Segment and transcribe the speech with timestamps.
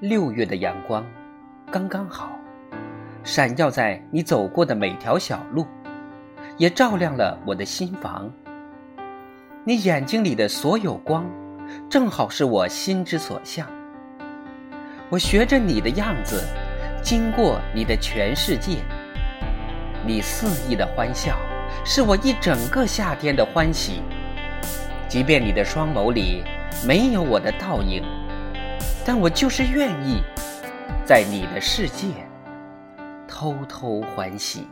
[0.00, 1.04] 六月的阳光，
[1.70, 2.30] 刚刚好，
[3.22, 5.66] 闪耀在你走过的每条小路，
[6.56, 8.32] 也照亮了我的心房。
[9.62, 11.26] 你眼睛里的所有光，
[11.90, 13.66] 正好是我心之所向。
[15.10, 16.42] 我学着你的样子，
[17.02, 18.78] 经过你的全世界。
[20.06, 21.36] 你肆意的欢笑，
[21.84, 24.00] 是我一整个夏天的欢喜。
[25.08, 26.42] 即便你的双眸里
[26.86, 28.02] 没有我的倒影。
[29.04, 30.22] 但我就是愿意，
[31.04, 32.06] 在你的世界
[33.26, 34.66] 偷偷欢喜。